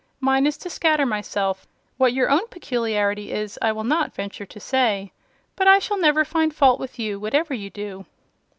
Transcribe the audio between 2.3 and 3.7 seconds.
own peculiarity is